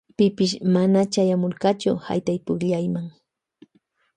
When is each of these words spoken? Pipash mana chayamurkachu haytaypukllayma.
Pipash 0.19 0.55
mana 0.73 1.01
chayamurkachu 1.13 1.91
haytaypukllayma. 2.05 3.01